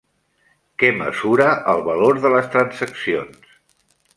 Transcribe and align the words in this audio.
Què 0.83 0.89
mesura 1.01 1.45
el 1.75 1.83
valor 1.91 2.23
de 2.25 2.33
les 2.37 2.51
transaccions? 2.57 3.53